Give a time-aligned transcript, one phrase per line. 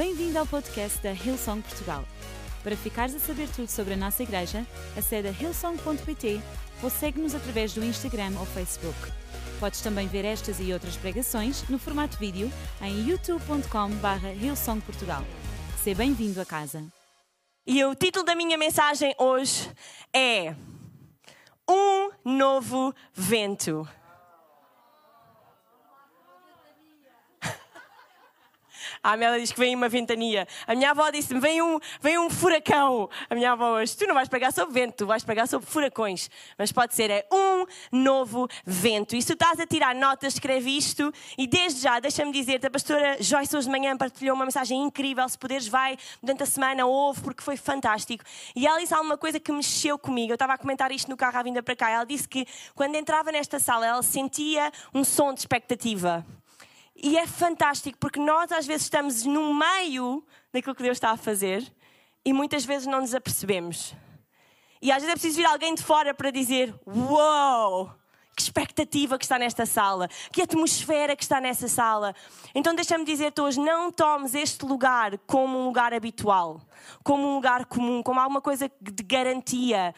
[0.00, 2.02] Bem-vindo ao podcast da Hillsong Portugal.
[2.62, 6.40] Para ficares a saber tudo sobre a nossa igreja, acede a hillsong.pt
[6.82, 8.96] ou segue-nos através do Instagram ou Facebook.
[9.60, 12.50] Podes também ver estas e outras pregações no formato vídeo
[12.80, 15.22] em youtube.com.br hillsongportugal.
[15.84, 16.82] Seja bem-vindo a casa.
[17.66, 19.70] E o título da minha mensagem hoje
[20.16, 20.54] é
[21.68, 23.86] Um Novo Vento.
[29.02, 30.46] A Amélia diz que vem uma ventania.
[30.66, 33.08] A minha avó disse-me: vem um, vem um furacão.
[33.30, 36.28] A minha avó hoje, tu não vais pregar sobre vento, tu vais pregar sobre furacões.
[36.58, 39.16] Mas pode ser, é um novo vento.
[39.16, 41.10] E se tu estás a tirar notas, escreve isto.
[41.38, 45.26] E desde já, deixa-me dizer-te, a pastora Joyce hoje de manhã partilhou uma mensagem incrível.
[45.26, 48.22] Se puderes, vai durante a semana, ouve, porque foi fantástico.
[48.54, 50.32] E ela disse alguma coisa que mexeu comigo.
[50.32, 51.88] Eu estava a comentar isto no carro à vinda para cá.
[51.88, 56.26] Ela disse que quando entrava nesta sala, ela sentia um som de expectativa.
[57.02, 60.22] E é fantástico porque nós às vezes estamos no meio
[60.52, 61.66] daquilo que Deus está a fazer
[62.22, 63.94] e muitas vezes não nos apercebemos.
[64.82, 67.90] E às vezes é preciso vir alguém de fora para dizer: Uou!
[68.36, 72.14] Que expectativa que está nesta sala, que atmosfera que está nessa sala.
[72.54, 76.60] Então deixa-me dizer-te hoje: não tomes este lugar como um lugar habitual,
[77.02, 79.94] como um lugar comum, como alguma coisa de garantia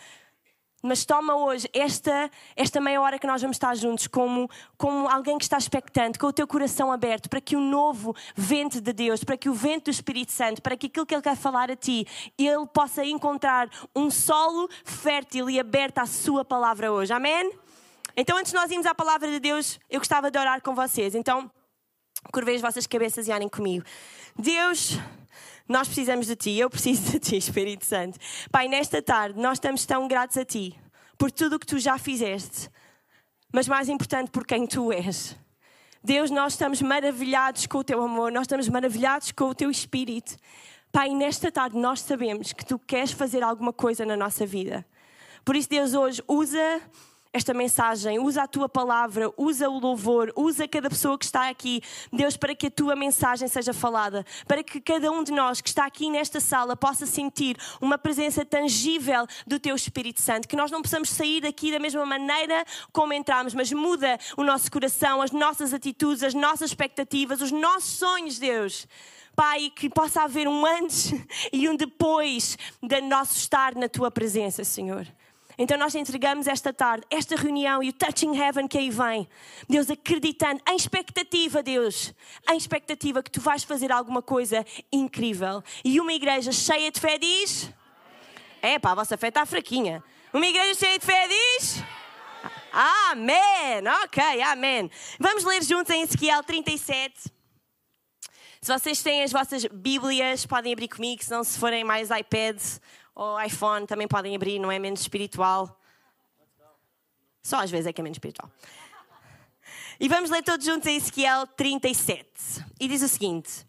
[0.83, 5.39] mas toma hoje esta, esta meia hora que nós vamos estar juntos como, como alguém
[5.39, 9.23] que está expectante, com o teu coração aberto, para que o novo vento de Deus,
[9.23, 11.77] para que o vento do Espírito Santo, para que aquilo que Ele quer falar a
[11.77, 17.13] ti, Ele possa encontrar um solo fértil e aberto à Sua palavra hoje.
[17.13, 17.53] Amém?
[18.17, 21.15] Então, antes de nós irmos à palavra de Deus, eu gostava de orar com vocês.
[21.15, 21.51] Então,
[22.33, 23.85] curvei as vossas cabeças e orem comigo.
[24.37, 24.99] Deus.
[25.73, 28.19] Nós precisamos de Ti, eu preciso de Ti, Espírito Santo.
[28.51, 30.79] Pai, nesta tarde nós estamos tão gratos a Ti
[31.17, 32.69] por tudo o que Tu já fizeste,
[33.51, 35.35] mas mais importante por quem Tu és.
[36.05, 40.37] Deus, nós estamos maravilhados com o Teu amor, nós estamos maravilhados com o Teu Espírito.
[40.93, 44.85] Pai, nesta tarde nós sabemos que Tu queres fazer alguma coisa na nossa vida.
[45.43, 46.83] Por isso, Deus, hoje usa
[47.33, 51.81] esta mensagem, usa a tua palavra, usa o louvor, usa cada pessoa que está aqui,
[52.13, 55.69] Deus, para que a tua mensagem seja falada, para que cada um de nós que
[55.69, 60.71] está aqui nesta sala possa sentir uma presença tangível do teu Espírito Santo, que nós
[60.71, 65.31] não possamos sair daqui da mesma maneira como entramos, mas muda o nosso coração, as
[65.31, 68.87] nossas atitudes, as nossas expectativas, os nossos sonhos, Deus.
[69.35, 71.15] Pai, que possa haver um antes
[71.51, 75.07] e um depois de nosso estar na tua presença, Senhor.
[75.59, 79.29] Então nós entregamos esta tarde, esta reunião e o Touching Heaven que aí vem.
[79.69, 82.13] Deus acreditando, em expectativa, Deus,
[82.51, 85.63] em expectativa que tu vais fazer alguma coisa incrível.
[85.85, 87.71] E uma igreja cheia de fé diz:
[88.63, 90.03] É pá, a vossa fé está fraquinha.
[90.33, 91.83] Uma igreja cheia de fé diz:
[92.73, 93.87] Amém.
[94.05, 94.91] Ok, amém.
[95.19, 97.31] Vamos ler juntos em Ezequiel 37.
[98.63, 102.81] Se vocês têm as vossas Bíblias, podem abrir comigo, se não, se forem mais iPads
[103.15, 105.79] ou iPhone também podem abrir, não é menos espiritual.
[107.43, 108.51] Só às vezes é que é menos espiritual.
[109.99, 112.65] E vamos ler todos juntos em Ezequiel 37.
[112.81, 113.67] E diz o seguinte: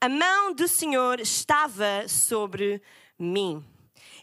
[0.00, 2.82] A mão do Senhor estava sobre
[3.18, 3.64] mim,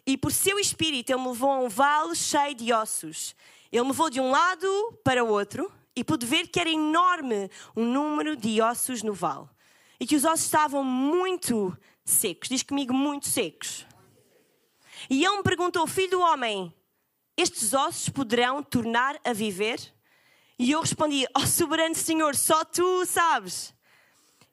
[0.06, 3.36] e por seu espírito ele me levou a um vale cheio de ossos.
[3.72, 7.50] Ele me levou de um lado para o outro, e pude ver que era enorme
[7.76, 9.48] o número de ossos no vale,
[10.00, 12.50] e que os ossos estavam muito secos.
[12.50, 13.86] Diz comigo, muito secos.
[15.10, 16.74] E ele me perguntou: Filho do homem,
[17.38, 19.80] estes ossos poderão tornar a viver?
[20.58, 23.74] E eu respondi: Ó oh, soberano Senhor, só tu sabes.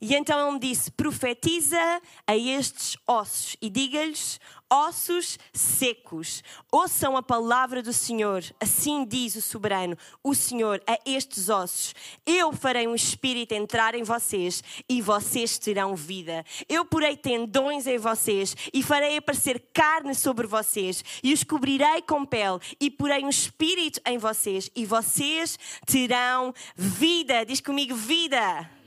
[0.00, 4.41] E então ele me disse: Profetiza a estes ossos e diga-lhes:
[4.71, 8.43] ossos secos, ouçam a palavra do Senhor.
[8.59, 11.94] Assim diz o soberano, o Senhor, a estes ossos:
[12.25, 16.47] Eu farei um espírito entrar em vocês e vocês terão vida.
[16.67, 22.25] Eu porei tendões em vocês e farei aparecer carne sobre vocês e os cobrirei com
[22.25, 27.44] pele e porei um espírito em vocês e vocês terão vida.
[27.44, 28.80] Diz comigo: vida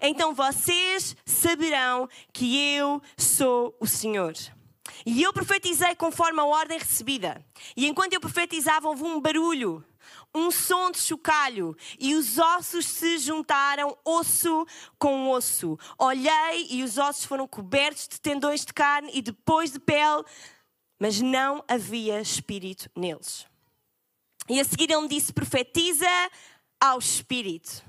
[0.00, 4.34] então vocês saberão que eu sou o Senhor.
[5.04, 7.44] E eu profetizei conforme a ordem recebida.
[7.76, 9.84] E enquanto eu profetizava, houve um barulho,
[10.34, 14.66] um som de chocalho, e os ossos se juntaram, osso
[14.98, 15.78] com osso.
[15.98, 20.24] Olhei e os ossos foram cobertos de tendões de carne e depois de pele,
[20.98, 23.46] mas não havia espírito neles.
[24.48, 26.06] E a seguir ele me disse: profetiza
[26.80, 27.84] ao espírito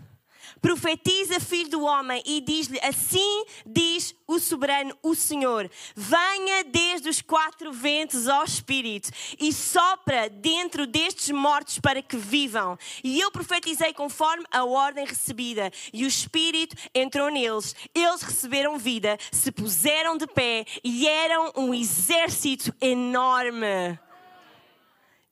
[0.62, 5.69] profetiza, filho do homem, e diz-lhe: Assim diz o soberano, o Senhor.
[5.95, 9.09] Venha desde os quatro ventos, ó Espírito,
[9.39, 12.77] e sopra dentro destes mortos para que vivam.
[13.04, 17.75] E eu profetizei conforme a ordem recebida, e o Espírito entrou neles.
[17.94, 23.98] Eles receberam vida, se puseram de pé e eram um exército enorme.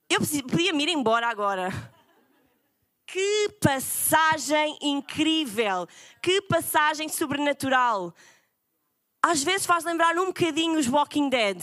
[0.10, 1.95] Eu podia me ir embora agora.
[3.16, 5.88] Que passagem incrível!
[6.22, 8.14] Que passagem sobrenatural!
[9.24, 11.58] Às vezes faz lembrar um bocadinho os Walking Dead.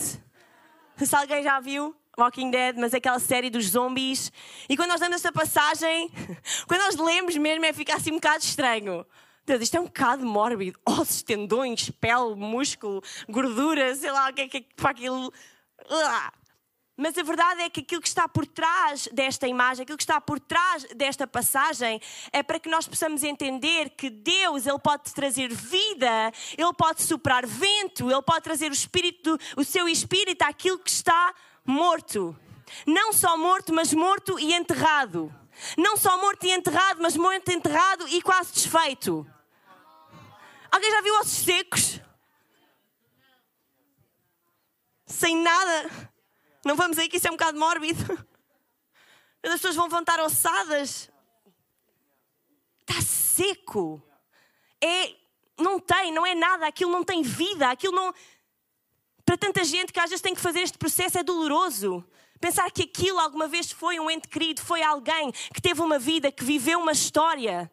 [0.97, 4.33] Se alguém já viu Walking Dead, mas aquela série dos zombies.
[4.67, 6.11] E quando nós lemos esta passagem,
[6.67, 9.05] quando nós lemos mesmo, é ficar assim um bocado estranho.
[9.45, 10.81] Deus, isto é um bocado mórbido.
[10.87, 15.31] Ossos, tendões, pele, músculo, gordura, sei lá o que é que é para aquilo.
[16.97, 20.21] Mas a verdade é que aquilo que está por trás desta imagem, aquilo que está
[20.21, 22.01] por trás desta passagem,
[22.33, 27.47] é para que nós possamos entender que Deus, Ele pode trazer vida, Ele pode soprar
[27.47, 31.35] vento, Ele pode trazer o, espírito, o seu espírito àquilo que está
[31.65, 32.37] morto.
[32.87, 35.35] Não só morto, mas morto e enterrado.
[35.79, 39.27] Não só morto e enterrado, mas morto, enterrado e quase desfeito.
[40.71, 42.01] Alguém já viu ossos secos?
[45.07, 46.12] Sem nada.
[46.65, 48.03] Não vamos aí que isso é um bocado mórbido.
[49.43, 51.11] As pessoas vão levantar ossadas.
[52.81, 54.03] Está seco.
[54.81, 55.15] É,
[55.59, 56.67] não tem, não é nada.
[56.67, 57.71] Aquilo não tem vida.
[57.71, 58.15] Aquilo não.
[59.25, 62.05] Para tanta gente que às vezes tem que fazer este processo é doloroso.
[62.41, 66.33] Pensar que aquilo alguma vez foi um ente querido, foi alguém que teve uma vida,
[66.33, 67.71] que viveu uma história.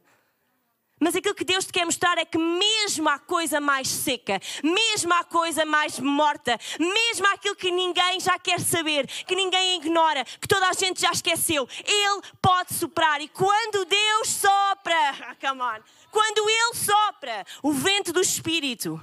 [1.00, 5.14] Mas aquilo que Deus te quer mostrar é que, mesmo a coisa mais seca, mesmo
[5.14, 10.48] a coisa mais morta, mesmo aquilo que ninguém já quer saber, que ninguém ignora, que
[10.48, 13.22] toda a gente já esqueceu, Ele pode soprar.
[13.22, 15.80] E quando Deus sopra, come on,
[16.12, 19.00] quando Ele sopra o vento do Espírito,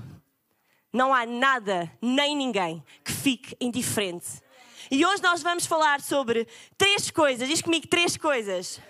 [0.93, 4.45] não há nada nem ninguém que fique indiferente.
[4.91, 6.47] E hoje nós vamos falar sobre
[6.79, 7.49] três coisas.
[7.49, 8.81] Diz comigo três coisas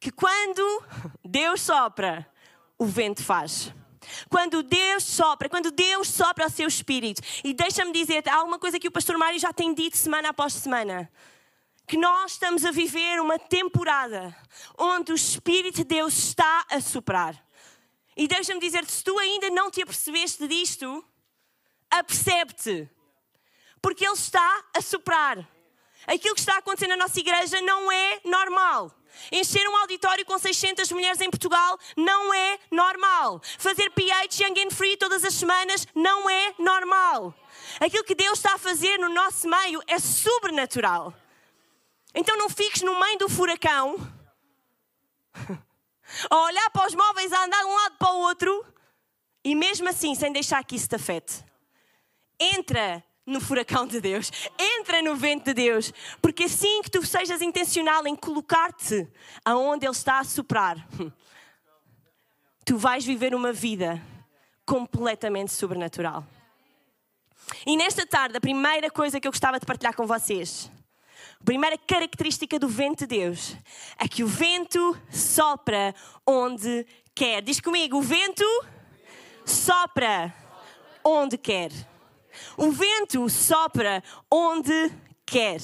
[0.00, 0.82] que quando
[1.22, 2.26] Deus sopra,
[2.78, 3.72] o vento faz.
[4.30, 7.20] Quando Deus sopra, quando Deus sopra o seu espírito.
[7.44, 10.54] E deixa-me dizer, há uma coisa que o pastor Mário já tem dito semana após
[10.54, 11.12] semana.
[11.86, 14.34] Que nós estamos a viver uma temporada
[14.78, 17.36] onde o Espírito de Deus está a soprar.
[18.16, 21.04] E deixa-me dizer, se tu ainda não te apercebeste disto,
[21.90, 22.88] apercebe-te.
[23.82, 25.46] Porque Ele está a soprar.
[26.06, 28.94] Aquilo que está acontecendo na nossa igreja não é normal.
[29.30, 33.40] Encher um auditório com 600 mulheres em Portugal não é normal.
[33.58, 37.34] Fazer PH Young and Free todas as semanas não é normal.
[37.78, 41.14] Aquilo que Deus está a fazer no nosso meio é sobrenatural.
[42.14, 43.96] Então não fiques no meio do furacão
[46.28, 48.66] a olhar para os móveis, a andar de um lado para o outro
[49.44, 51.44] e mesmo assim sem deixar que isso te afete.
[52.38, 57.40] Entra no furacão de Deus, entra no vento de Deus, porque assim que tu sejas
[57.40, 59.08] intencional em colocar-te
[59.44, 60.76] aonde Ele está a soprar,
[62.64, 64.00] tu vais viver uma vida
[64.66, 66.24] completamente sobrenatural.
[67.66, 70.70] E nesta tarde, a primeira coisa que eu gostava de partilhar com vocês,
[71.40, 73.56] a primeira característica do vento de Deus,
[73.98, 75.94] é que o vento sopra
[76.26, 77.42] onde quer.
[77.42, 78.44] Diz comigo, o vento
[79.44, 80.34] sopra
[81.04, 81.70] onde quer.
[82.56, 84.92] O vento sopra onde
[85.26, 85.60] quer.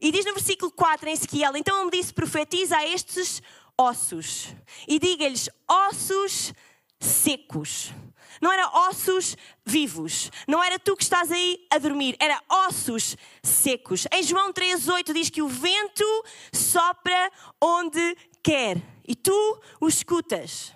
[0.00, 3.42] E diz no versículo 4 em Ezequiel: Então ele disse: profetiza a estes
[3.76, 4.54] ossos
[4.86, 6.52] e diga-lhes: ossos
[6.98, 7.92] secos.
[8.40, 10.30] Não era ossos vivos.
[10.46, 12.16] Não era tu que estás aí a dormir.
[12.20, 14.06] Era ossos secos.
[14.12, 16.04] Em João 3,8 diz que o vento
[16.52, 18.80] sopra onde quer.
[19.06, 20.72] E tu o escutas.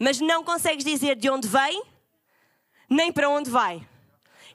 [0.00, 1.82] Mas não consegues dizer de onde vem,
[2.90, 3.86] nem para onde vai.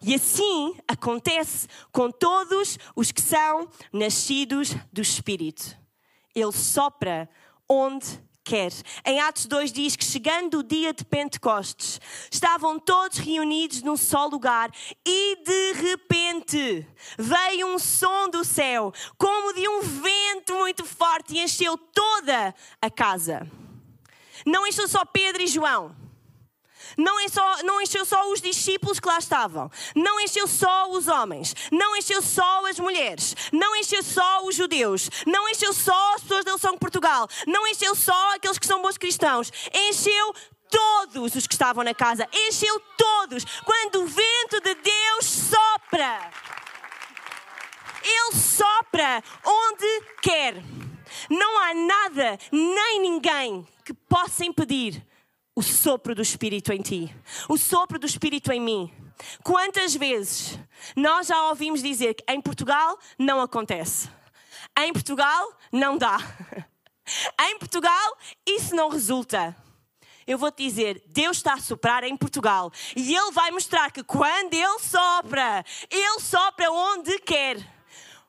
[0.04, 5.78] E assim acontece com todos os que são nascidos do Espírito.
[6.34, 7.30] Ele sopra
[7.70, 8.72] onde quer.
[9.06, 14.26] Em Atos 2 diz que chegando o dia de Pentecostes, estavam todos reunidos num só
[14.26, 14.72] lugar
[15.06, 21.44] e de repente veio um som do céu, como de um vento muito forte e
[21.44, 23.48] encheu toda a casa.
[24.46, 26.01] Não encheu só Pedro e João
[26.98, 31.56] não, só, não encheu só os discípulos que lá estavam, não encheu só os homens,
[31.72, 36.46] não encheu só as mulheres, não encheu só os judeus, não encheu só as pessoas
[36.46, 40.34] da Lição de Portugal, não encheu só aqueles que são bons cristãos, encheu
[40.70, 43.44] todos os que estavam na casa, encheu todos.
[43.66, 46.32] Quando o vento de Deus sopra,
[48.04, 50.64] ele sopra onde quer.
[51.30, 55.06] Não há nada nem ninguém que possa impedir
[55.62, 57.16] o sopro do Espírito em ti,
[57.48, 58.92] o sopro do Espírito em mim.
[59.44, 60.58] Quantas vezes
[60.96, 64.10] nós já ouvimos dizer que em Portugal não acontece,
[64.80, 66.18] em Portugal não dá,
[67.42, 69.56] em Portugal isso não resulta.
[70.26, 74.04] Eu vou te dizer, Deus está a soprar em Portugal e Ele vai mostrar que
[74.04, 77.58] quando Ele sopra, Ele sopra onde quer.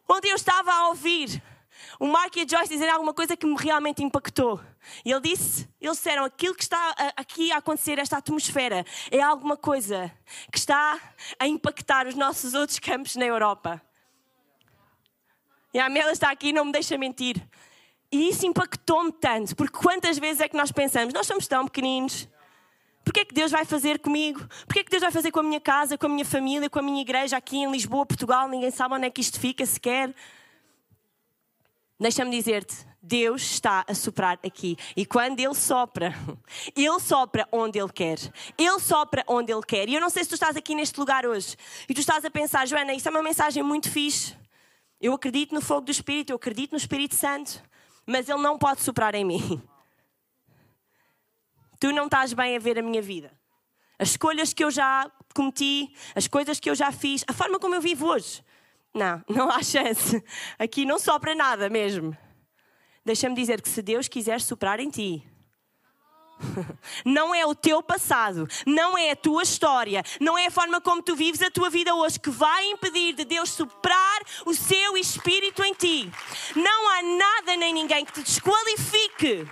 [0.07, 1.43] Onde eu estava a ouvir
[2.02, 4.61] o Mark e a Joyce dizer alguma coisa que me realmente impactou.
[5.04, 9.56] E ele disse, eles disseram, aquilo que está aqui a acontecer, esta atmosfera, é alguma
[9.56, 10.11] coisa
[10.50, 10.99] que está
[11.38, 13.80] a impactar os nossos outros campos na Europa.
[15.73, 17.40] E a Amélia está aqui não me deixa mentir.
[18.11, 22.28] E isso impactou-me tanto, porque quantas vezes é que nós pensamos, nós somos tão pequeninos,
[23.04, 24.40] Porquê é que Deus vai fazer comigo?
[24.64, 26.78] Porquê é que Deus vai fazer com a minha casa, com a minha família, com
[26.78, 28.49] a minha igreja aqui em Lisboa, Portugal?
[28.49, 30.14] Ninguém sabe onde é que isto fica sequer.
[32.02, 34.76] Deixa-me dizer-te, Deus está a soprar aqui.
[34.97, 36.12] E quando Ele sopra,
[36.75, 38.18] Ele sopra onde Ele quer.
[38.59, 39.88] Ele sopra onde Ele quer.
[39.88, 41.56] E eu não sei se tu estás aqui neste lugar hoje
[41.88, 44.37] e tu estás a pensar, Joana, isso é uma mensagem muito fixe.
[45.00, 47.62] Eu acredito no fogo do Espírito, eu acredito no Espírito Santo,
[48.04, 49.62] mas Ele não pode soprar em mim.
[51.78, 53.30] Tu não estás bem a ver a minha vida.
[53.97, 57.76] As escolhas que eu já cometi, as coisas que eu já fiz, a forma como
[57.76, 58.42] eu vivo hoje.
[58.95, 60.23] Não, não há chance.
[60.59, 62.17] Aqui não sopra nada mesmo.
[63.05, 65.27] Deixa-me dizer que se Deus quiser soprar em ti,
[67.05, 71.03] não é o teu passado, não é a tua história, não é a forma como
[71.03, 75.63] tu vives a tua vida hoje que vai impedir de Deus soprar o seu espírito
[75.65, 76.11] em ti.
[76.55, 79.49] Não há nada nem ninguém que te desqualifique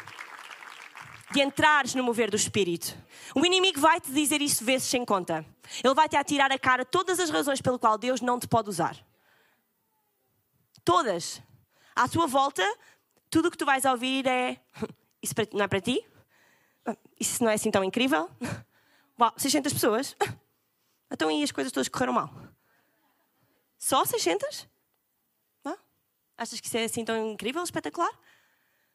[1.32, 2.96] de entrares no mover do espírito.
[3.34, 5.44] O inimigo vai te dizer isso vezes sem conta.
[5.82, 8.68] Ele vai te atirar a cara todas as razões pelo qual Deus não te pode
[8.68, 8.96] usar.
[10.84, 11.42] Todas.
[11.94, 12.62] À tua volta,
[13.28, 14.60] tudo o que tu vais ouvir é:
[15.22, 16.04] Isso não é para ti?
[17.18, 18.30] Isso não é assim tão incrível?
[19.18, 20.16] Uau, 600 pessoas?
[21.12, 22.32] Então aí as coisas todas correram mal.
[23.76, 24.68] Só 600?
[25.64, 25.76] Não?
[26.38, 28.16] Achas que isso é assim tão incrível, espetacular?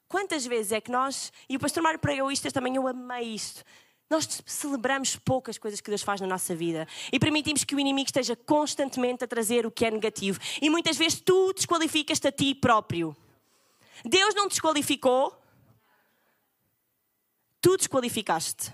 [0.07, 3.65] Quantas vezes é que nós, e o pastor Mário pregou isto também, eu amei isto.
[4.09, 8.07] Nós celebramos poucas coisas que Deus faz na nossa vida e permitimos que o inimigo
[8.07, 10.39] esteja constantemente a trazer o que é negativo.
[10.61, 13.15] E muitas vezes tu desqualificas-te a ti próprio.
[14.03, 15.35] Deus não te desqualificou,
[17.59, 18.71] tu desqualificaste.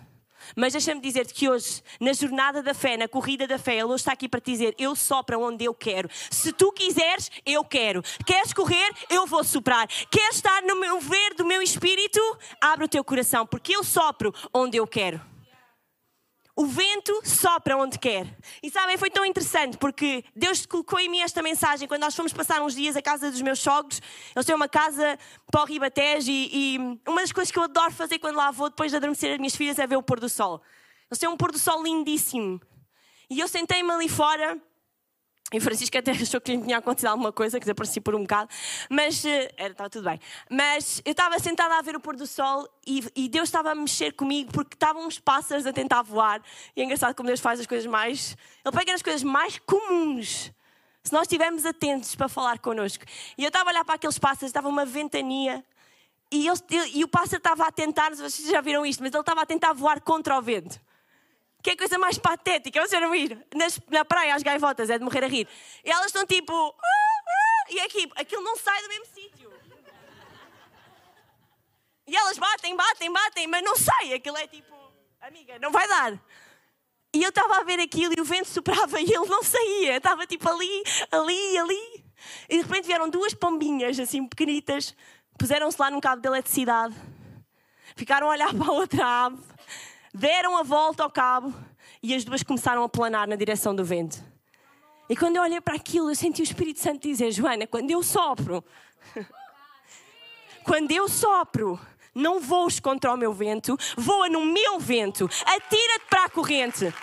[0.56, 3.96] Mas deixa-me dizer-te que hoje, na jornada da fé, na corrida da fé, Ele hoje
[4.02, 6.10] está aqui para te dizer: Eu sopro onde eu quero.
[6.30, 8.04] Se tu quiseres, eu quero.
[8.26, 8.92] Queres correr?
[9.10, 9.88] Eu vou soprar.
[10.10, 12.20] Queres estar no meu ver do meu espírito?
[12.60, 15.31] Abre o teu coração, porque eu sopro onde eu quero.
[16.56, 18.28] O vento sopra onde quer.
[18.62, 22.34] E sabem, foi tão interessante porque Deus colocou em mim esta mensagem quando nós fomos
[22.34, 24.02] passar uns dias à casa dos meus sogros.
[24.36, 25.18] Eles têm uma casa
[25.50, 26.78] para o Ribatejo e, e
[27.08, 29.56] uma das coisas que eu adoro fazer quando lá vou depois de adormecer as minhas
[29.56, 30.62] filhas é ver o pôr do sol.
[31.10, 32.60] Eles têm um pôr do sol lindíssimo.
[33.30, 34.62] E eu sentei-me ali fora
[35.54, 38.22] e o Francisco até achou que lhe tinha acontecido alguma coisa, que desaparecia por um
[38.22, 38.50] bocado,
[38.90, 40.20] mas eh, estava tudo bem.
[40.50, 43.76] Mas eu estava sentada a ver o pôr do sol e, e, Deus estava a
[43.76, 46.42] mexer comigo porque estavam uns pássaros a tentar voar.
[46.76, 48.38] E é engraçado como Deus faz as coisas mais.
[48.66, 50.52] Ele pega nas coisas mais comuns.
[51.04, 53.04] Se nós estivermos atentos para falar connosco.
[53.38, 55.66] E eu estava a olhar para aqueles pássaros, estava uma ventania.
[56.32, 56.48] E,
[56.94, 59.74] e o pássaro estava a tentar, vocês já viram isto, mas ele estava a tentar
[59.74, 60.80] voar contra o vento.
[61.62, 64.98] Que é a coisa mais patética, vocês não ir Nas, na praia, as gaivotas, é
[64.98, 65.48] de morrer a rir.
[65.84, 66.54] E elas estão tipo.
[66.54, 69.52] Ah, ah", e aqui, aquilo não sai do mesmo sítio.
[72.08, 74.14] E elas batem, batem, batem, mas não sai.
[74.14, 74.76] Aquilo é tipo.
[75.22, 76.20] Amiga, não vai dar.
[77.14, 79.98] E eu estava a ver aquilo e o vento soprava e ele não saía.
[79.98, 82.06] Estava tipo ali, ali, ali.
[82.50, 84.96] E de repente vieram duas pombinhas assim pequenitas,
[85.38, 86.96] puseram-se lá num cabo de eletricidade,
[87.96, 89.52] ficaram a olhar para a outra ave
[90.14, 91.54] deram a volta ao cabo
[92.02, 94.24] e as duas começaram a planar na direção do vento.
[95.10, 98.02] E quando eu olhei para aquilo, eu senti o Espírito Santo dizer: Joana, quando eu
[98.02, 98.64] sopro,
[100.64, 101.80] quando eu sopro,
[102.14, 106.94] não voes contra o meu vento, voa no meu vento, atira-te para a corrente.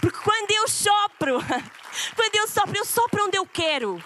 [0.00, 1.38] Porque quando eu sopro,
[2.16, 4.02] quando eu sopro, eu sopro onde eu quero.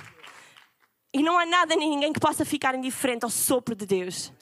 [1.13, 4.33] E não há nada nem ninguém que possa ficar indiferente ao sopro de Deus.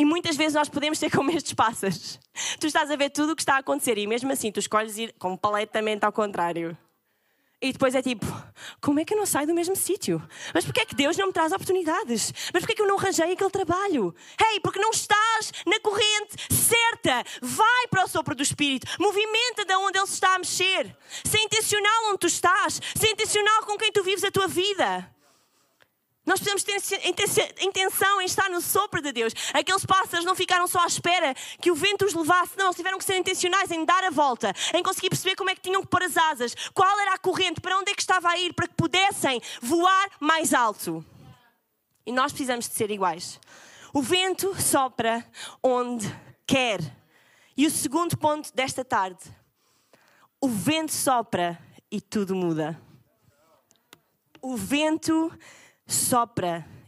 [0.00, 2.18] E muitas vezes nós podemos ser como estes pássaros.
[2.58, 4.96] Tu estás a ver tudo o que está a acontecer e mesmo assim tu escolhes
[4.96, 6.74] ir completamente ao contrário.
[7.60, 8.24] E depois é tipo,
[8.80, 10.26] como é que eu não saio do mesmo sítio?
[10.54, 12.32] Mas porquê é que Deus não me traz oportunidades?
[12.50, 14.14] Mas porquê é que eu não arranjei aquele trabalho?
[14.40, 17.22] Hey, porque não estás na corrente certa.
[17.42, 18.86] Vai para o sopro do Espírito.
[18.98, 20.96] Movimenta de onde Ele se está a mexer.
[21.22, 22.80] Ser intencional onde tu estás.
[22.96, 25.14] Ser intencional com quem tu vives a tua vida.
[26.30, 29.32] Nós precisamos ter intenção em estar no sopro de Deus.
[29.52, 32.98] Aqueles pássaros não ficaram só à espera que o vento os levasse, não, eles tiveram
[32.98, 35.88] que ser intencionais em dar a volta, em conseguir perceber como é que tinham que
[35.88, 38.68] pôr as asas, qual era a corrente, para onde é que estava a ir, para
[38.68, 41.04] que pudessem voar mais alto.
[42.06, 43.40] E nós precisamos de ser iguais.
[43.92, 45.28] O vento sopra
[45.60, 46.06] onde
[46.46, 46.78] quer.
[47.56, 49.18] E o segundo ponto desta tarde:
[50.40, 51.58] o vento sopra
[51.90, 52.80] e tudo muda.
[54.40, 55.59] O vento sopra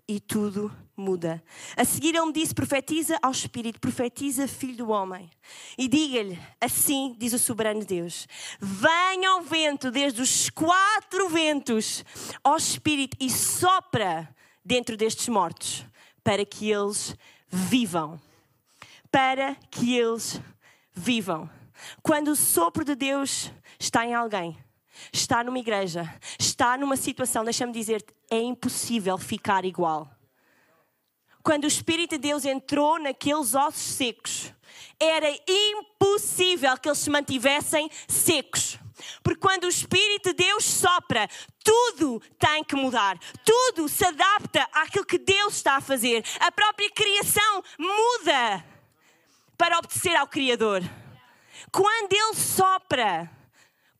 [0.09, 1.42] e tudo muda.
[1.76, 5.28] A seguir ele me disse: profetiza ao Espírito, profetiza, filho do homem.
[5.76, 8.26] E diga-lhe: assim diz o soberano Deus:
[8.61, 12.04] venha ao vento desde os quatro ventos
[12.42, 15.85] ao Espírito e sopra dentro destes mortos,
[16.23, 17.16] para que eles
[17.49, 18.21] vivam.
[19.11, 20.40] Para que eles
[20.94, 21.50] vivam.
[22.02, 24.56] Quando o sopro de Deus está em alguém,
[25.12, 30.11] está numa igreja, está numa situação, deixa-me dizer-te, é impossível ficar igual.
[31.42, 34.52] Quando o Espírito de Deus entrou naqueles ossos secos,
[34.99, 38.78] era impossível que eles se mantivessem secos.
[39.23, 41.28] Porque quando o Espírito de Deus sopra,
[41.64, 43.18] tudo tem que mudar.
[43.44, 46.25] Tudo se adapta àquilo que Deus está a fazer.
[46.38, 48.64] A própria criação muda
[49.59, 50.82] para obedecer ao Criador.
[51.73, 53.30] Quando Ele sopra,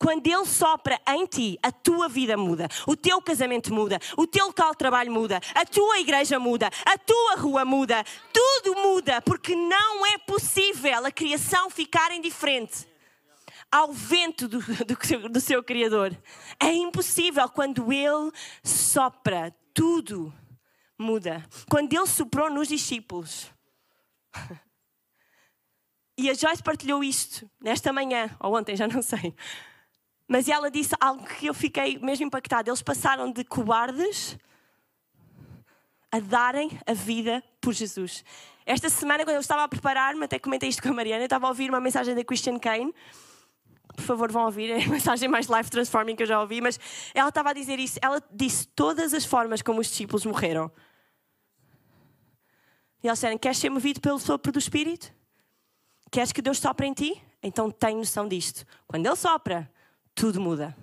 [0.03, 4.47] quando Ele sopra em ti, a tua vida muda, o teu casamento muda, o teu
[4.47, 9.55] local de trabalho muda, a tua igreja muda, a tua rua muda, tudo muda, porque
[9.55, 12.89] não é possível a criação ficar indiferente
[13.71, 16.17] ao vento do, do, do seu Criador.
[16.61, 18.33] É impossível quando Ele
[18.65, 20.35] sopra, tudo
[20.99, 21.47] muda.
[21.71, 23.51] Quando Ele soprou nos discípulos.
[26.19, 29.35] E a Joyce partilhou isto nesta manhã, ou ontem, já não sei.
[30.27, 32.71] Mas ela disse algo que eu fiquei mesmo impactada.
[32.71, 34.39] Eles passaram de cobardes
[36.11, 38.25] a darem a vida por Jesus.
[38.65, 41.47] Esta semana, quando eu estava a preparar-me, até comentei isto com a Mariana, eu estava
[41.47, 42.95] a ouvir uma mensagem da Christian Kane.
[43.97, 46.61] Por favor, vão ouvir, é a mensagem mais life transforming que eu já ouvi.
[46.61, 46.79] Mas
[47.15, 47.99] ela estava a dizer isso.
[48.01, 50.71] Ela disse todas as formas como os discípulos morreram.
[53.03, 55.13] E eles disseram: Queres ser movido pelo sopro do Espírito?
[56.11, 57.23] Queres que Deus sopre em ti?
[57.43, 58.65] Então tem noção disto.
[58.87, 59.71] Quando Ele sopra,
[60.15, 60.77] tudo muda.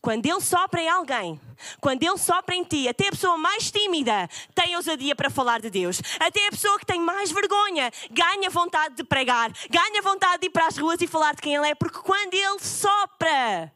[0.00, 1.40] Quando Ele sopra em alguém,
[1.80, 5.70] quando Ele sopra em ti, até a pessoa mais tímida tem ousadia para falar de
[5.70, 6.00] Deus.
[6.18, 10.50] Até a pessoa que tem mais vergonha ganha vontade de pregar, ganha vontade de ir
[10.50, 13.72] para as ruas e falar de quem Ele é, porque quando Ele sopra,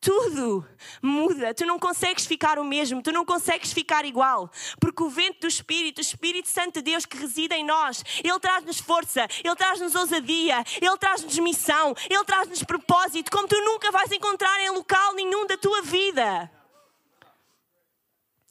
[0.00, 0.66] tudo
[1.02, 1.52] muda.
[1.52, 4.50] Tu não consegues ficar o mesmo, tu não consegues ficar igual.
[4.80, 8.38] Porque o vento do Espírito, o Espírito Santo de Deus que reside em nós, ele
[8.38, 14.10] traz-nos força, ele traz-nos ousadia, ele traz-nos missão, ele traz-nos propósito, como tu nunca vais
[14.12, 16.50] encontrar em local nenhum da tua vida.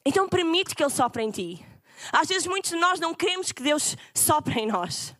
[0.04, 1.66] Então permite que ele sopre em ti.
[2.12, 5.14] Às vezes muitos de nós não queremos que Deus sopre em nós.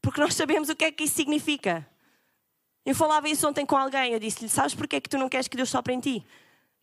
[0.00, 1.89] Porque nós sabemos o que é que isso significa.
[2.84, 4.12] Eu falava isso ontem com alguém.
[4.12, 6.26] Eu disse-lhe: Sabes porquê é que tu não queres que Deus sopre em ti?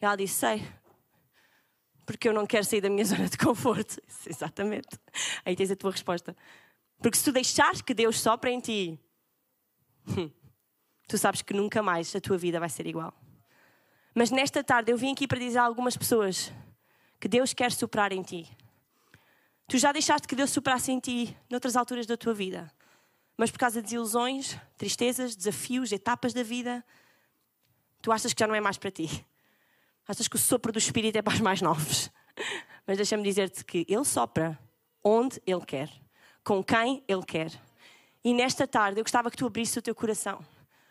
[0.01, 0.67] E ela disse: Sei.
[2.05, 4.01] Porque eu não quero sair da minha zona de conforto.
[4.05, 4.99] Disse, Exatamente.
[5.43, 6.35] Aí tens a tua resposta.
[6.99, 8.99] Porque se tu deixares que Deus sopre em ti,
[11.07, 13.13] tu sabes que nunca mais a tua vida vai ser igual.
[14.15, 16.51] Mas nesta tarde eu vim aqui para dizer a algumas pessoas
[17.19, 18.47] que Deus quer soprar em ti.
[19.67, 22.71] Tu já deixaste que Deus soprasse em ti noutras alturas da tua vida
[23.37, 26.83] mas por causa de desilusões, tristezas, desafios, etapas da vida,
[28.01, 29.25] tu achas que já não é mais para ti.
[30.07, 32.09] Achas que o sopro do Espírito é para os mais novos.
[32.87, 34.57] Mas deixa-me dizer-te que Ele sopra
[35.03, 35.89] onde Ele quer,
[36.43, 37.51] com quem Ele quer.
[38.23, 40.43] E nesta tarde eu gostava que tu abrisse o teu coração,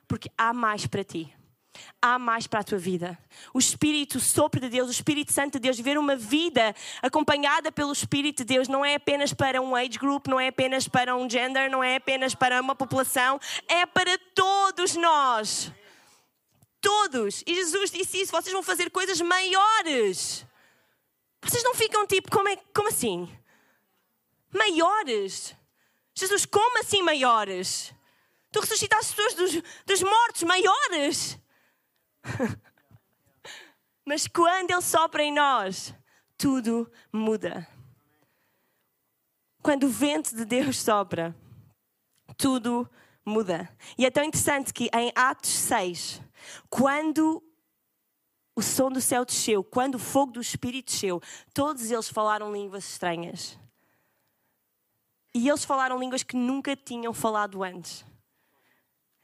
[0.07, 1.36] porque há mais para ti
[2.01, 3.19] há mais para a tua vida.
[3.53, 7.73] O Espírito, o sopro de Deus, o Espírito Santo de Deus, viver uma vida acompanhada
[7.73, 11.17] pelo Espírito de Deus não é apenas para um age group, não é apenas para
[11.17, 15.73] um gender, não é apenas para uma população, é para todos nós.
[16.81, 17.43] Todos.
[17.47, 20.47] E Jesus disse isso: vocês vão fazer coisas maiores.
[21.43, 23.29] Vocês não ficam tipo, como, é, como assim?
[24.53, 25.55] Maiores?
[26.15, 27.93] Jesus, como assim maiores?
[28.51, 31.39] Tu ressuscitaste pessoas dos, dos mortos maiores?
[34.05, 35.95] Mas quando Ele sopra em nós,
[36.37, 37.67] tudo muda.
[39.63, 41.35] Quando o vento de Deus sopra,
[42.37, 42.89] tudo
[43.25, 43.69] muda.
[43.99, 46.23] E é tão interessante que em Atos 6,
[46.71, 47.43] quando
[48.55, 51.21] o som do céu desceu, quando o fogo do Espírito desceu,
[51.53, 53.59] todos eles falaram línguas estranhas.
[55.35, 58.06] E eles falaram línguas que nunca tinham falado antes.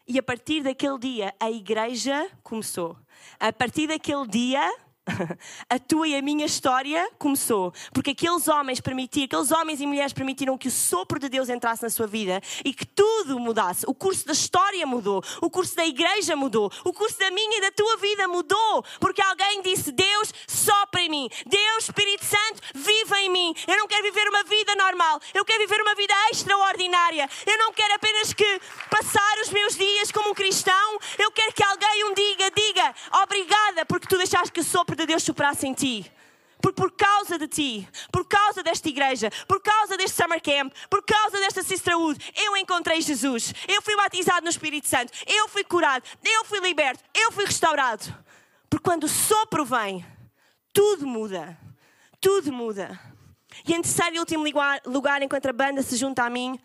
[0.07, 2.97] E a partir daquele dia, a igreja começou.
[3.39, 4.69] A partir daquele dia,
[5.69, 10.13] a tua e a minha história começou porque aqueles homens permitiram, aqueles homens e mulheres
[10.13, 13.85] permitiram que o sopro de Deus entrasse na sua vida e que tudo mudasse.
[13.89, 17.61] O curso da história mudou, o curso da igreja mudou, o curso da minha e
[17.61, 23.15] da tua vida mudou, porque alguém disse: Deus sopra em mim, Deus Espírito Santo vive
[23.17, 23.55] em mim.
[23.67, 27.29] Eu não quero viver uma vida normal, eu quero viver uma vida extraordinária.
[27.47, 31.65] Eu não quero apenas que passar os meus dias como um cristão, eu quero que
[31.65, 35.75] alguém um diga, diga obrigada porque tu deixaste que o sopro de Deus soprasse em
[35.75, 36.11] ti.
[36.63, 41.05] Porque por causa de ti, por causa desta igreja, por causa deste summer camp, por
[41.05, 43.53] causa desta sisterhood, eu encontrei Jesus.
[43.67, 45.13] Eu fui batizado no Espírito Santo.
[45.27, 46.05] Eu fui curado.
[46.23, 47.03] Eu fui liberto.
[47.13, 48.05] Eu fui restaurado.
[48.71, 50.07] Porque quando o sopro vem,
[50.73, 51.59] tudo muda.
[52.21, 52.99] Tudo muda.
[53.67, 56.59] E em terceiro e último lugar, lugar, enquanto a banda se junta a mim,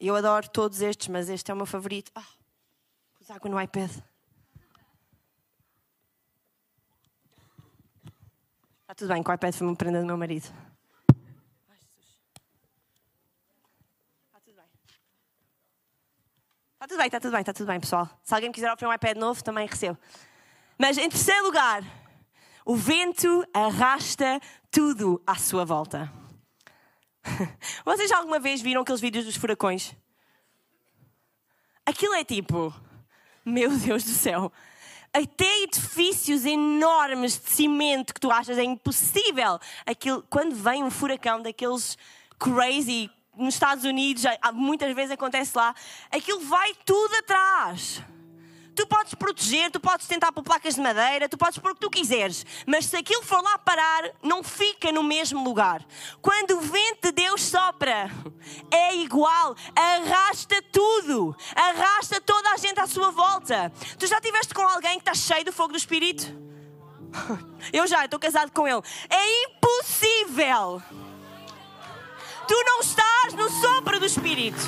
[0.00, 2.10] eu adoro todos estes, mas este é o meu favorito.
[2.14, 2.26] Ah,
[3.22, 3.90] pus água no iPad.
[8.80, 10.48] Está tudo bem, que o iPad foi uma prenda do meu marido.
[14.26, 14.66] Está tudo bem.
[16.74, 18.20] Está tudo bem, está tudo bem, está tudo bem, pessoal.
[18.24, 19.96] Se alguém quiser oferecer um iPad novo, também recebo.
[20.76, 21.84] Mas em terceiro lugar,
[22.66, 26.12] o vento arrasta tudo à sua volta.
[27.84, 29.94] Vocês já alguma vez viram aqueles vídeos dos furacões?
[31.86, 32.74] Aquilo é tipo,
[33.44, 34.52] meu Deus do céu,
[35.12, 39.58] até edifícios enormes de cimento que tu achas é impossível.
[39.84, 41.98] Aquilo, quando vem um furacão daqueles
[42.38, 44.24] crazy nos Estados Unidos,
[44.54, 45.74] muitas vezes acontece lá,
[46.10, 48.02] aquilo vai tudo atrás.
[48.74, 51.80] Tu podes proteger, tu podes tentar por placas de madeira, tu podes pôr o que
[51.80, 55.84] tu quiseres, mas se aquilo for lá parar, não fica no mesmo lugar.
[56.22, 58.10] Quando o vento de Deus sopra,
[58.70, 63.70] é igual, arrasta tudo, arrasta toda a gente à sua volta.
[63.98, 66.24] Tu já estiveste com alguém que está cheio do fogo do Espírito?
[67.72, 68.82] Eu já, estou casado com ele.
[69.10, 70.82] É impossível.
[72.48, 74.58] Tu não estás no sopro do Espírito,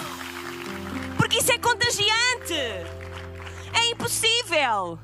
[1.17, 3.04] porque isso é contagiante.
[3.75, 4.99] É impossível.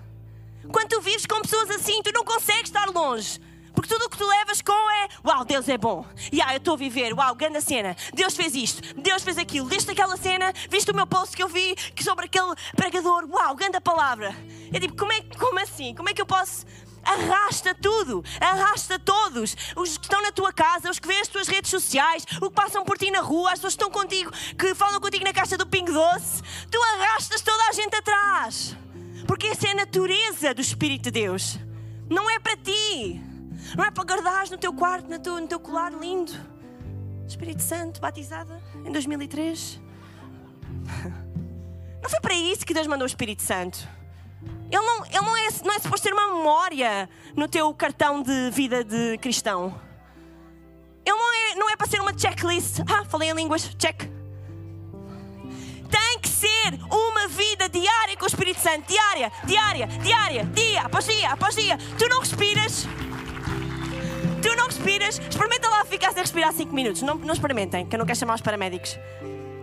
[0.71, 3.41] Quando tu vives com pessoas assim, tu não consegues estar longe.
[3.75, 6.05] Porque tudo o que tu levas com é Uau, Deus é bom.
[6.31, 7.15] E yeah, eu estou a viver.
[7.15, 7.97] Uau, grande cena.
[8.13, 8.95] Deus fez isto.
[9.01, 9.67] Deus fez aquilo.
[9.67, 10.53] Viste aquela cena?
[10.69, 13.25] Viste o meu post que eu vi que sobre aquele pregador?
[13.31, 14.35] Uau, grande palavra.
[14.73, 15.95] Eu digo, como, é, como assim?
[15.95, 16.67] Como é que eu posso
[17.03, 19.57] arrasta tudo, arrasta todos.
[19.77, 22.55] Os que estão na tua casa, os que vêem as tuas redes sociais, os que
[22.55, 25.57] passam por ti na rua, as pessoas que estão contigo, que falam contigo na caixa
[25.57, 26.43] do Pingo Doce.
[26.71, 28.77] Tu arrastas toda a gente atrás.
[29.27, 31.59] Porque essa é a natureza do Espírito de Deus.
[32.09, 33.21] Não é para ti.
[33.77, 36.33] Não é para guardares no teu quarto, no teu, no teu colar lindo.
[37.29, 39.81] Espírito Santo, batizada em 2003.
[42.03, 43.87] Não foi para isso que Deus mandou o Espírito Santo.
[44.71, 48.51] Ele não, ele não, é, não é suposto ter uma memória no teu cartão de
[48.51, 49.79] vida de cristão.
[51.05, 52.81] Ele não é, não é para ser uma checklist.
[52.89, 54.09] Ah, falei em línguas, check.
[55.91, 56.50] Tem que ser
[56.91, 58.87] uma vida diária com o Espírito Santo.
[58.87, 61.79] Diária, diária, diária, dia após dia após dia.
[61.99, 62.87] Tu não respiras.
[64.43, 65.19] Tu não respiras.
[65.19, 67.03] Experimenta lá ficar sem respirar 5 minutos.
[67.03, 68.99] Não, não experimentem, que eu não quero chamar os paramédicos.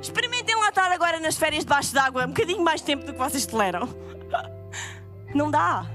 [0.02, 3.46] Experimentem lá estar agora nas férias debaixo d'água um bocadinho mais tempo do que vocês
[3.46, 3.90] toleram.
[5.34, 5.86] Não dá.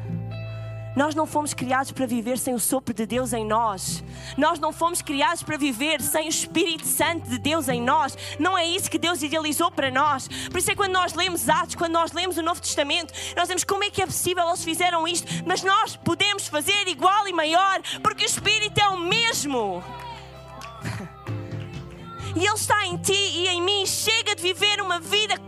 [0.95, 4.05] Nós não fomos criados para viver sem o sopro de Deus em nós.
[4.37, 8.17] Nós não fomos criados para viver sem o Espírito Santo de Deus em nós.
[8.39, 10.29] Não é isso que Deus idealizou para nós.
[10.51, 13.49] Por isso é que quando nós lemos Atos, quando nós lemos o Novo Testamento, nós
[13.49, 17.33] vemos como é que é possível eles fizeram isto, mas nós podemos fazer igual e
[17.33, 19.83] maior, porque o Espírito é o mesmo.
[22.35, 23.85] E Ele está em ti e em mim.
[23.87, 25.39] Chega de viver uma vida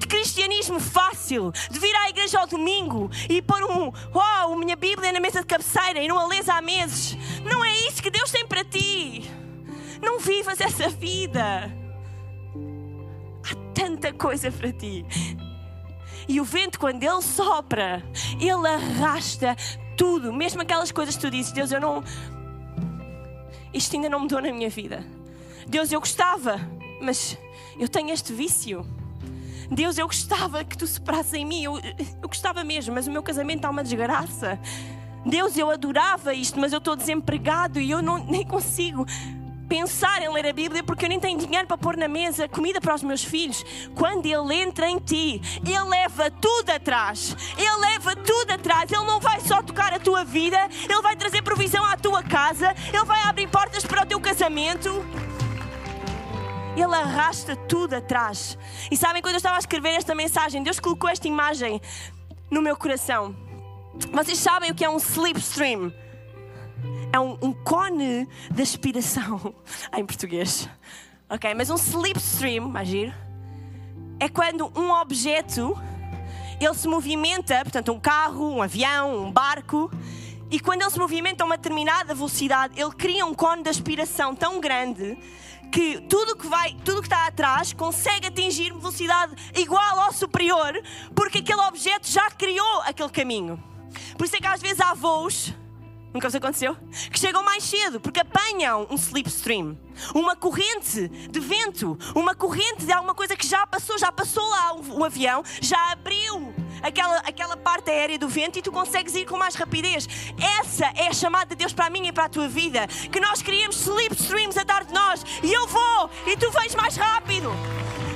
[0.00, 5.12] cómoda cristianismo fácil, de vir à igreja ao domingo e pôr um, oh, minha Bíblia
[5.12, 7.16] na mesa de cabeceira e não a lês há meses.
[7.44, 9.30] Não é isso que Deus tem para ti.
[10.02, 11.72] Não vivas essa vida.
[13.44, 15.04] Há tanta coisa para ti.
[16.28, 18.02] E o vento, quando ele sopra,
[18.40, 19.56] ele arrasta
[19.96, 22.02] tudo, mesmo aquelas coisas que tu dizes, Deus, eu não.
[23.72, 25.04] Isto ainda não mudou na minha vida.
[25.66, 26.60] Deus, eu gostava,
[27.00, 27.36] mas
[27.78, 28.86] eu tenho este vício.
[29.70, 33.22] Deus, eu gostava que tu soprasse em mim, eu, eu gostava mesmo, mas o meu
[33.22, 34.58] casamento está uma desgraça.
[35.24, 39.06] Deus, eu adorava isto, mas eu estou desempregado e eu não, nem consigo
[39.68, 42.80] pensar em ler a Bíblia porque eu nem tenho dinheiro para pôr na mesa comida
[42.80, 43.64] para os meus filhos.
[43.94, 47.36] Quando Ele entra em ti, Ele leva tudo atrás.
[47.56, 48.90] Ele leva tudo atrás.
[48.90, 52.74] Ele não vai só tocar a tua vida, Ele vai trazer provisão à tua casa,
[52.92, 54.90] Ele vai abrir portas para o teu casamento.
[56.82, 58.56] Ele arrasta tudo atrás.
[58.90, 61.80] E sabem, quando eu estava a escrever esta mensagem, Deus colocou esta imagem
[62.50, 63.36] no meu coração.
[64.12, 65.92] Vocês sabem o que é um slipstream?
[67.12, 69.54] É um, um cone de aspiração
[69.94, 70.68] em português.
[71.28, 73.14] Ok, mas um slipstream, imagina,
[74.18, 75.78] é quando um objeto
[76.58, 79.90] ele se movimenta, portanto, um carro, um avião, um barco,
[80.50, 84.34] e quando ele se movimenta a uma determinada velocidade, ele cria um cone de aspiração
[84.34, 85.16] tão grande
[85.70, 90.72] que tudo que vai, tudo que está atrás consegue atingir velocidade igual ou superior,
[91.14, 93.62] porque aquele objeto já criou aquele caminho.
[94.16, 95.54] Por isso é que às vezes há voos
[96.12, 96.76] Nunca vos aconteceu?
[97.10, 99.78] Que chegam mais cedo porque apanham um slipstream,
[100.12, 104.74] uma corrente de vento, uma corrente de alguma coisa que já passou, já passou lá
[104.74, 106.52] o, o avião, já abriu
[106.82, 110.08] aquela, aquela parte aérea do vento e tu consegues ir com mais rapidez.
[110.60, 112.86] Essa é a chamada de Deus para mim e para a tua vida.
[113.10, 116.96] Que nós criamos slipstreams a dar de nós e eu vou e tu vens mais
[116.96, 117.50] rápido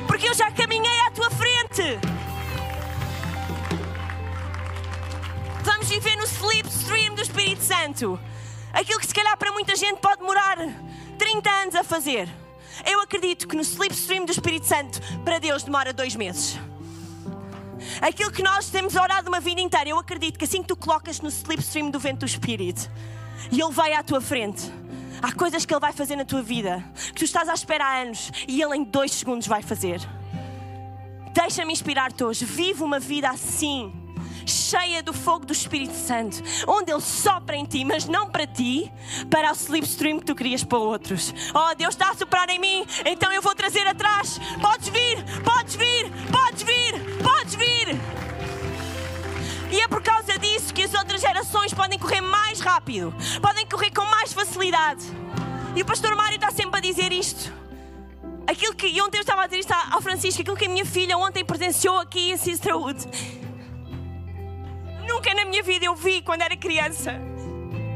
[0.06, 1.98] porque eu já caminhei à tua frente.
[5.62, 8.20] Vamos viver no slipstream do Espírito Santo.
[8.72, 10.58] Aquilo que se calhar para muita gente pode demorar
[11.18, 12.28] 30 anos a fazer.
[12.86, 16.58] Eu acredito que no slipstream do Espírito Santo, para Deus, demora dois meses.
[18.00, 21.20] Aquilo que nós temos orado uma vida inteira, eu acredito que assim que tu colocas
[21.20, 22.90] no slipstream do vento do Espírito
[23.50, 24.70] e Ele vai à tua frente,
[25.22, 28.02] há coisas que Ele vai fazer na tua vida que tu estás à espera há
[28.02, 30.00] anos e Ele em dois segundos vai fazer.
[31.32, 32.44] Deixa-me inspirar-te hoje.
[32.44, 33.92] Vive uma vida assim
[34.52, 38.90] cheia do fogo do Espírito Santo, onde Ele sopra em ti, mas não para ti,
[39.30, 41.34] para o slipstream que tu querias para outros.
[41.54, 44.38] Oh, Deus está a soprar em mim, então eu vou trazer atrás.
[44.60, 48.24] Podes vir, podes vir, podes vir, podes vir.
[49.70, 53.90] E é por causa disso que as outras gerações podem correr mais rápido, podem correr
[53.90, 55.04] com mais facilidade.
[55.74, 57.52] E o pastor Mário está sempre a dizer isto.
[58.46, 60.84] Aquilo que, e ontem eu estava a dizer isto ao Francisco, aquilo que a minha
[60.84, 63.04] filha ontem presenciou aqui em Sisterwood
[65.06, 67.20] Nunca na minha vida eu vi quando era criança.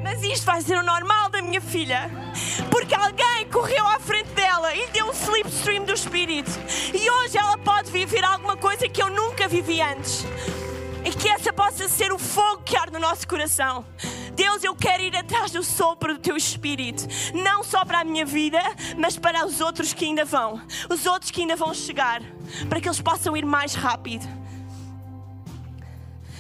[0.03, 2.11] Mas isto vai ser o normal da minha filha.
[2.71, 6.51] Porque alguém correu à frente dela e deu um slipstream do espírito.
[6.94, 10.25] E hoje ela pode viver alguma coisa que eu nunca vivi antes.
[11.05, 13.85] E que essa possa ser o fogo que arde no nosso coração.
[14.35, 18.25] Deus, eu quero ir atrás do sopro do teu espírito, não só para a minha
[18.25, 18.61] vida,
[18.97, 22.23] mas para os outros que ainda vão, os outros que ainda vão chegar,
[22.68, 24.38] para que eles possam ir mais rápido.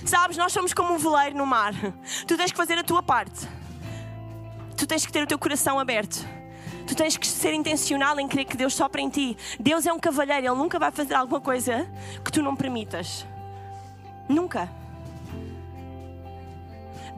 [0.08, 1.74] Sabes, nós somos como um veleiro no mar.
[2.26, 3.46] Tu tens que fazer a tua parte.
[4.74, 6.26] Tu tens que ter o teu coração aberto.
[6.86, 9.36] Tu tens que ser intencional em crer que Deus sopra em ti.
[9.60, 11.86] Deus é um cavalheiro, Ele nunca vai fazer alguma coisa
[12.24, 13.26] que tu não permitas.
[14.26, 14.77] Nunca.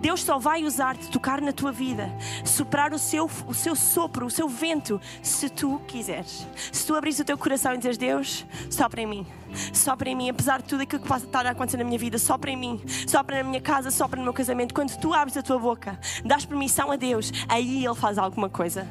[0.01, 2.11] Deus só vai usar-te, tocar na tua vida,
[2.45, 6.47] soprar o seu, o seu sopro, o seu vento, se tu quiseres.
[6.73, 9.27] Se tu abris o teu coração e dizes, Deus, sopra em mim.
[9.75, 12.19] Sopra em mim, apesar de tudo aquilo que pode estar a acontecer na minha vida,
[12.19, 14.73] sopra em mim, sopra na minha casa, sopra no meu casamento.
[14.73, 18.89] Quando tu abres a tua boca, dás permissão a Deus, aí Ele faz alguma coisa.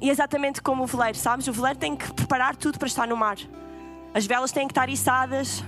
[0.00, 1.46] E é exatamente como o veleiro, sabes?
[1.46, 3.36] O veleiro tem que preparar tudo para estar no mar.
[4.14, 5.62] As velas têm que estar içadas,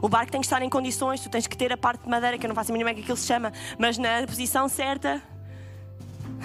[0.00, 2.38] o barco tem que estar em condições, tu tens que ter a parte de madeira,
[2.38, 5.22] que eu não faço a mínima que aquilo se chama, mas na posição certa.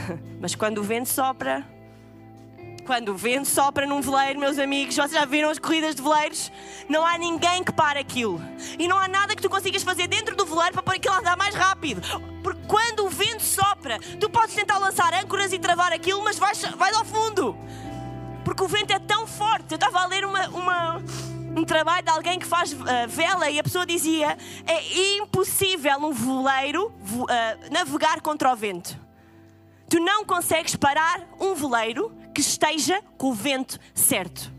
[0.39, 1.65] Mas quando o vento sopra,
[2.89, 6.51] quando o vento sopra num veleiro, meus amigos, vocês já viram as corridas de veleiros?
[6.87, 8.41] Não há ninguém que pare aquilo.
[8.79, 11.19] E não há nada que tu consigas fazer dentro do veleiro para pôr aquilo a
[11.19, 12.01] andar mais rápido.
[12.41, 16.61] Porque quando o vento sopra, tu podes tentar lançar âncoras e travar aquilo, mas vais,
[16.63, 17.55] vais ao fundo.
[18.43, 19.71] Porque o vento é tão forte.
[19.71, 21.03] Eu estava a ler uma, uma
[21.55, 26.11] um trabalho de alguém que faz uh, vela e a pessoa dizia: é impossível um
[26.11, 28.97] veleiro uh, navegar contra o vento.
[29.89, 34.58] Tu não consegues parar um veleiro que esteja com o vento certo.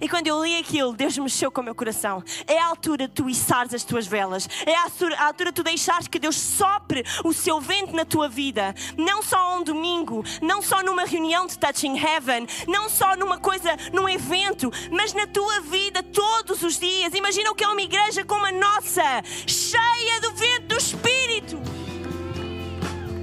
[0.00, 2.22] E quando eu li aquilo, Deus mexeu com o meu coração.
[2.46, 4.48] É a altura de tu içares as tuas velas.
[4.66, 8.74] É a altura de tu deixares que Deus sopre o seu vento na tua vida.
[8.96, 13.76] Não só um domingo, não só numa reunião de Touching Heaven, não só numa coisa,
[13.92, 17.14] num evento, mas na tua vida todos os dias.
[17.14, 21.60] Imagina o que é uma igreja como a nossa, cheia do vento do Espírito.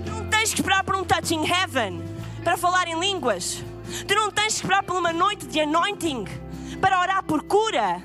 [0.07, 2.01] Não tens que esperar por um Touching Heaven
[2.43, 3.63] para falar em línguas.
[4.07, 6.25] Tu não tens que esperar por uma noite de anointing
[6.79, 8.01] para orar por cura.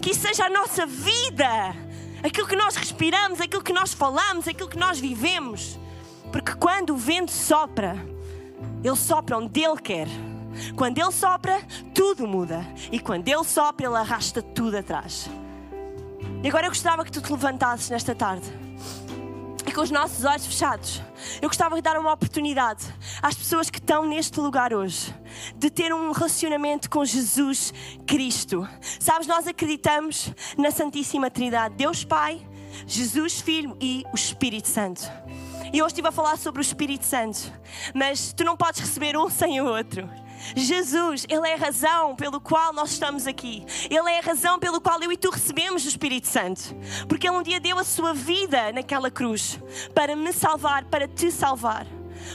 [0.00, 1.46] Que isso seja a nossa vida,
[2.22, 5.78] aquilo que nós respiramos, aquilo que nós falamos, aquilo que nós vivemos.
[6.30, 7.96] Porque quando o vento sopra,
[8.82, 10.08] ele sopra onde ele quer.
[10.76, 11.60] Quando ele sopra,
[11.94, 12.66] tudo muda.
[12.92, 15.28] E quando ele sopra, ele arrasta tudo atrás.
[16.42, 18.64] E agora eu gostava que tu te levantasses nesta tarde
[19.66, 21.02] e com os nossos olhos fechados,
[21.40, 22.84] eu gostava de dar uma oportunidade
[23.22, 25.14] às pessoas que estão neste lugar hoje
[25.56, 27.72] de ter um relacionamento com Jesus
[28.06, 28.68] Cristo.
[28.98, 32.46] Sabes, nós acreditamos na Santíssima Trindade, Deus Pai,
[32.86, 35.02] Jesus Filho e o Espírito Santo.
[35.72, 37.52] E hoje estive a falar sobre o Espírito Santo,
[37.92, 40.08] mas tu não podes receber um sem o outro.
[40.54, 43.64] Jesus, Ele é a razão pelo qual nós estamos aqui.
[43.90, 46.74] Ele é a razão pelo qual eu e tu recebemos o Espírito Santo.
[47.08, 49.58] Porque Ele um dia deu a sua vida naquela cruz
[49.94, 51.86] para me salvar, para te salvar.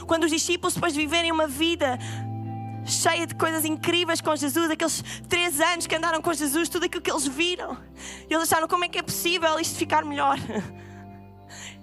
[0.07, 1.97] Quando os discípulos, depois de viverem uma vida
[2.89, 7.01] cheia de coisas incríveis com Jesus, aqueles três anos que andaram com Jesus, tudo aquilo
[7.01, 7.77] que eles viram,
[8.29, 10.37] eles acharam como é que é possível isto ficar melhor.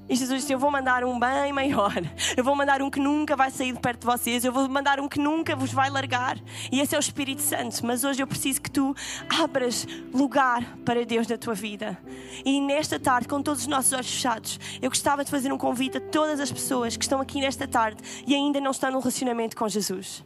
[0.09, 1.93] E Jesus disse: Eu vou mandar um bem maior.
[2.37, 4.45] Eu vou mandar um que nunca vai sair de perto de vocês.
[4.45, 6.39] Eu vou mandar um que nunca vos vai largar.
[6.71, 7.85] E esse é o Espírito Santo.
[7.85, 8.95] Mas hoje eu preciso que tu
[9.29, 11.99] abras lugar para Deus na tua vida.
[12.45, 15.99] E nesta tarde, com todos os nossos olhos fechados, eu gostava de fazer um convite
[15.99, 19.57] a todas as pessoas que estão aqui nesta tarde e ainda não estão num relacionamento
[19.57, 20.25] com Jesus.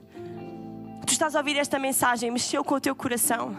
[1.07, 3.57] Tu estás a ouvir esta mensagem, mexeu com o teu coração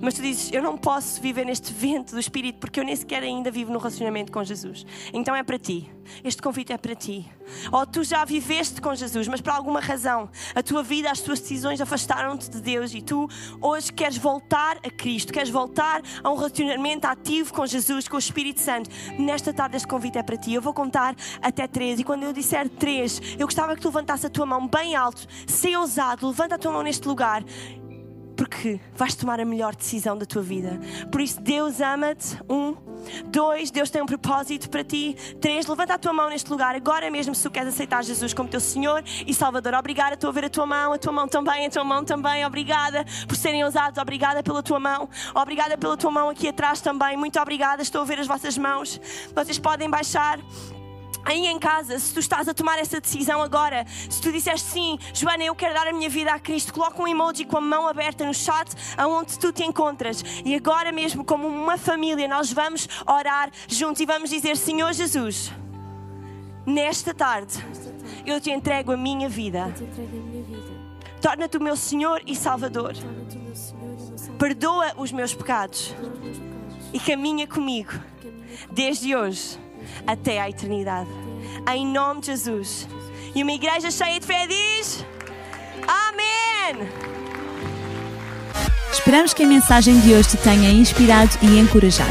[0.00, 3.22] mas tu dizes, eu não posso viver neste vento do Espírito porque eu nem sequer
[3.22, 4.84] ainda vivo no relacionamento com Jesus.
[5.12, 5.90] Então é para ti.
[6.22, 7.28] Este convite é para ti.
[7.72, 11.40] Ou tu já viveste com Jesus, mas por alguma razão a tua vida, as tuas
[11.40, 13.28] decisões afastaram-te de Deus e tu
[13.60, 18.18] hoje queres voltar a Cristo, queres voltar a um relacionamento ativo com Jesus, com o
[18.18, 18.90] Espírito Santo.
[19.18, 20.52] Nesta tarde este convite é para ti.
[20.52, 24.26] Eu vou contar até três e quando eu disser três, eu gostava que tu levantasse
[24.26, 27.44] a tua mão bem alto, ser ousado, levanta a tua mão neste lugar
[28.36, 30.78] porque vais tomar a melhor decisão da tua vida.
[31.10, 32.38] Por isso, Deus ama-te.
[32.48, 32.76] Um.
[33.26, 35.16] Dois, Deus tem um propósito para ti.
[35.40, 38.48] Três, levanta a tua mão neste lugar agora mesmo se tu queres aceitar Jesus como
[38.48, 39.74] teu Senhor e Salvador.
[39.74, 42.44] Obrigada, estou a ver a tua mão, a tua mão também, a tua mão também.
[42.44, 47.16] Obrigada por serem ousados, obrigada pela tua mão, obrigada pela tua mão aqui atrás também.
[47.16, 49.00] Muito obrigada, estou a ver as vossas mãos.
[49.34, 50.38] Vocês podem baixar
[51.26, 54.96] aí em casa, se tu estás a tomar essa decisão agora, se tu disseste sim,
[55.12, 57.88] Joana, eu quero dar a minha vida a Cristo, coloca um emoji com a mão
[57.88, 60.22] aberta no chat aonde tu te encontras.
[60.44, 65.52] E agora mesmo, como uma família, nós vamos orar juntos e vamos dizer: Senhor Jesus,
[66.64, 67.54] nesta tarde,
[68.24, 69.74] eu te entrego a minha vida.
[71.20, 72.94] Torna-te o meu Senhor e Salvador.
[74.38, 75.92] Perdoa os meus pecados
[76.92, 77.92] e caminha comigo
[78.70, 79.65] desde hoje
[80.06, 81.08] até à eternidade.
[81.72, 82.88] Em nome de Jesus.
[83.34, 85.04] E uma igreja cheia de fé diz:
[85.86, 86.88] Amém.
[88.92, 92.10] Esperamos que a mensagem de hoje te tenha inspirado e encorajado.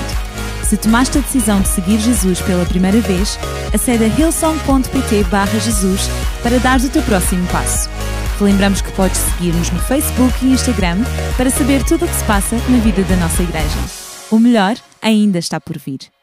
[0.63, 3.37] Se tomaste a decisão de seguir Jesus pela primeira vez,
[3.73, 5.25] acede a hillsong.pt
[5.61, 6.09] Jesus
[6.41, 7.89] para dar o teu próximo passo.
[8.41, 10.97] Lembramos que podes seguir-nos no Facebook e Instagram
[11.37, 13.77] para saber tudo o que se passa na vida da nossa igreja.
[14.31, 16.14] O melhor ainda está por vir.